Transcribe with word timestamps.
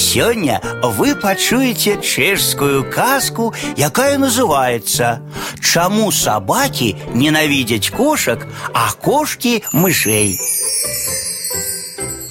Сёння 0.00 0.61
вы 0.83 1.15
пачуеце 1.15 1.97
чэшскую 2.01 2.89
казку, 2.89 3.53
якая 3.75 4.17
называется 4.17 5.21
«Чаму 5.61 6.11
собаки 6.11 6.95
ненавидят 7.13 7.89
кошек, 7.89 8.47
а 8.73 8.91
кошки 8.93 9.63
мышей». 9.73 10.37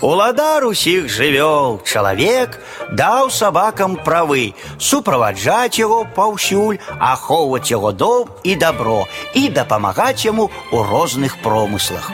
Уладар 0.00 0.64
усіх 0.64 1.10
жывёл 1.12 1.82
чалавек 1.84 2.56
даў 2.96 3.28
сабакам 3.28 3.96
правы 4.00 4.54
суправаджаць 4.80 5.76
яго 5.76 6.06
паўсюль, 6.16 6.80
ахоўваць 6.98 7.68
яго 7.68 7.92
дом 7.92 8.32
і 8.42 8.56
дабро 8.56 9.04
і 9.36 9.52
дапамагаць 9.52 10.24
яму 10.24 10.48
ў 10.72 10.88
розных 10.88 11.36
промыслах. 11.44 12.08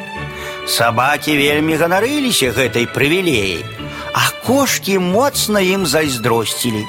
Сабакі 0.67 1.39
вельмі 1.39 1.79
ганарыліся 1.79 2.51
гэтай 2.51 2.91
прывілеяй, 2.91 3.63
а 4.16 4.24
кошкі 4.46 5.00
моцна 5.00 5.62
ім 5.62 5.86
зайздросцілі. 5.86 6.84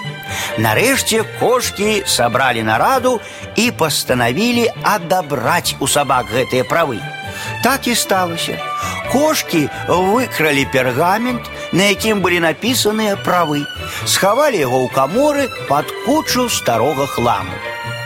Нарэшце 0.58 1.25
кошкі 1.40 2.03
сабралі 2.07 2.62
нараду 2.62 3.21
і 3.57 3.71
пастанавілі 3.71 4.68
адабраць 4.82 5.76
у 5.81 5.89
сабак 5.89 6.32
гэтыя 6.32 6.64
правы. 6.64 7.00
Так 7.62 7.86
і 7.86 7.94
сталася. 7.94 8.58
Кошки 9.12 9.68
выкрали 9.89 10.64
пергамент, 10.72 11.44
на 11.72 11.93
якім 11.93 12.22
былі 12.25 12.40
напісаныя 12.40 13.17
правы, 13.17 13.64
схавалі 14.07 14.57
яго 14.57 14.85
ў 14.85 14.89
каморы 14.89 15.44
пад 15.68 15.85
кучу 16.07 16.49
старога 16.49 17.07
хламу. 17.07 17.53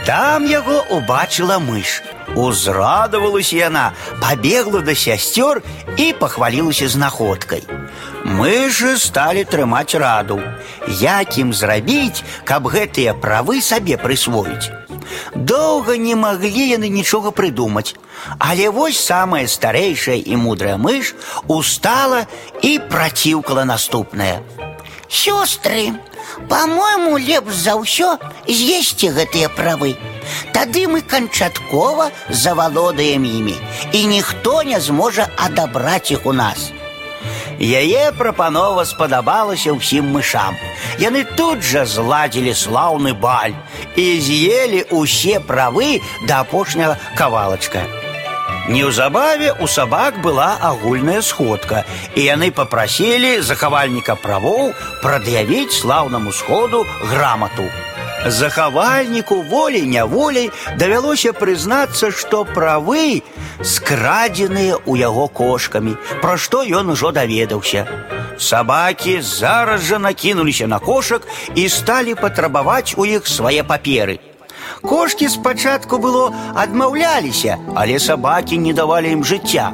Там 0.07 0.47
яго 0.47 0.83
убачыла 0.91 1.59
мыш. 1.59 2.03
Узрадавалася 2.37 3.57
яна, 3.57 3.93
пабегла 4.21 4.81
да 4.81 4.95
сясцёр 4.95 5.63
і 5.97 6.13
пахвалілася 6.13 6.89
знаходкай. 6.89 7.63
Мышы 8.25 8.97
сталі 8.99 9.45
трымаць 9.45 9.97
раду, 9.97 10.41
як 11.01 11.39
ім 11.39 11.55
зрабіць, 11.55 12.25
каб 12.45 12.69
гэтыя 12.69 13.15
правы 13.15 13.63
сабе 13.63 13.97
прысвоіць. 13.97 14.69
Доўга 15.35 15.97
не 15.97 16.15
маглі 16.19 16.65
яны 16.69 16.89
нічога 16.89 17.31
прыдумаць. 17.31 17.95
Але 18.39 18.69
вось 18.71 18.99
самая 18.99 19.47
старэйшая 19.47 20.17
і 20.17 20.37
мудрая 20.37 20.77
мыш 20.77 21.15
устала 21.47 22.27
і 22.63 22.79
праціўкала 22.91 23.65
наступнае. 23.65 24.43
Сёстры, 25.09 25.95
по-мойму, 26.49 27.19
лепш 27.19 27.55
за 27.55 27.79
ўсё 27.79 28.19
з'есці 28.49 29.15
гэтыя 29.15 29.49
правы. 29.49 29.95
Тады 30.53 30.87
мы 30.89 31.03
канчаткова 31.03 32.11
завалодаем 32.31 33.25
імі, 33.25 33.57
і 33.93 34.07
ніхто 34.07 34.63
не 34.63 34.81
зможа 34.81 35.29
адабраць 35.37 36.11
іх 36.11 36.27
у 36.27 36.33
нас. 36.33 36.73
Яе 37.59 38.13
прапанова 38.13 38.85
спадабалася 38.85 39.73
ўсім 39.73 40.13
мышам. 40.13 40.57
Яны 41.01 41.25
тут 41.25 41.65
жа 41.65 41.87
зладзілі 41.89 42.53
слаўны 42.53 43.17
баль 43.17 43.57
і 43.97 44.07
з'елі 44.21 44.85
ўсе 44.93 45.41
правы 45.41 46.01
да 46.29 46.45
апошняга 46.45 47.01
кавалачка. 47.17 47.89
Неўзабаве 48.69 49.53
у 49.63 49.67
сабак 49.71 50.21
была 50.21 50.59
агульная 50.61 51.23
сходка, 51.23 51.85
і 52.15 52.21
яны 52.27 52.51
папрасілі 52.51 53.41
захавальніка 53.41 54.17
правоў 54.19 54.75
прад'явіць 55.03 55.79
слаўнаму 55.81 56.33
сходу 56.33 56.85
грамату. 57.01 57.71
Захавальніку 58.27 59.43
волей-няволей 59.43 60.51
давялося 60.77 61.33
прызнацца, 61.33 62.11
што 62.11 62.45
правы 62.45 63.23
скрадзеныя 63.63 64.83
ў 64.83 64.99
яго 64.99 65.29
кошкамі, 65.29 65.95
пра 66.23 66.35
што 66.37 66.63
ён 66.67 66.91
ужо 66.97 67.13
даведаўся. 67.15 67.87
Сабакі 68.39 69.21
зараз 69.23 69.87
жа 69.87 69.99
накінуліся 69.99 70.67
на 70.67 70.79
кошак 70.79 71.23
і 71.55 71.69
сталі 71.69 72.15
патрабаваць 72.19 72.95
у 72.97 73.07
іх 73.07 73.31
свае 73.31 73.63
паперы. 73.63 74.19
Кошкі 74.83 75.29
спачатку 75.29 75.99
было 75.99 76.35
адмаўляліся, 76.55 77.57
але 77.75 77.99
сабакі 77.99 78.59
не 78.59 78.75
давалі 78.75 79.15
ім 79.19 79.23
жыцця. 79.25 79.71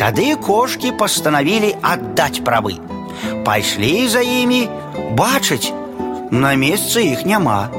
Тады 0.00 0.34
кошкі 0.36 0.96
пастанавілі 0.98 1.76
аддаць 1.82 2.40
правы. 2.40 2.80
Пайшлі 3.44 4.08
за 4.08 4.20
імі, 4.20 4.68
бачаць, 5.12 5.72
на 6.30 6.54
месцы 6.56 7.04
іх 7.12 7.24
няма. 7.26 7.70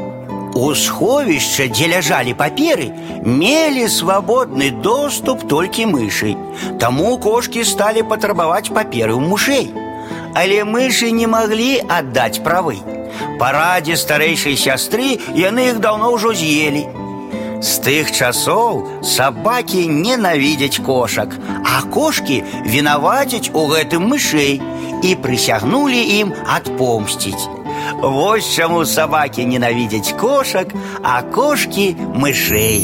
У 0.53 0.75
сховішча, 0.78 1.66
дзе 1.68 1.88
ляжалі 1.90 2.34
паперы, 2.38 2.91
мелі 3.25 3.88
свабодны 3.90 4.69
доступ 4.69 5.47
толькі 5.50 5.90
мышы. 5.90 6.36
Таму 6.80 7.18
кошкі 7.18 7.66
сталі 7.66 8.06
патрабаваць 8.06 8.69
паперы 8.69 9.18
ў 9.18 9.22
мушэй. 9.25 9.74
Але 10.38 10.62
мышы 10.64 11.09
не 11.09 11.25
маглі 11.25 11.81
аддаць 11.90 12.44
правы. 12.46 12.78
Па 13.40 13.50
радзе 13.58 13.97
старэйшай 13.97 14.53
сястры 14.58 15.18
яны 15.34 15.74
іх 15.74 15.81
даўно 15.81 16.14
ўжо 16.14 16.38
з'елі. 16.38 16.86
З 17.64 17.74
тых 17.81 18.14
часоў 18.14 19.02
сабакі 19.02 19.88
ненавідзяць 19.90 20.84
кошак, 20.86 21.34
а 21.66 21.81
кошкі 21.90 22.44
вінавацяць 22.69 23.50
у 23.58 23.66
гэтым 23.74 24.06
мышэй 24.14 24.62
і 25.02 25.18
прысягнулі 25.24 26.02
ім 26.22 26.38
адпомсціць. 26.46 27.56
Вось 28.02 28.50
чаму 28.56 28.86
сабакі 28.86 29.46
ненавідзяць 29.46 30.16
кошак, 30.19 30.74
а 31.03 31.22
кошкі 31.22 31.96
мышэй. 32.16 32.80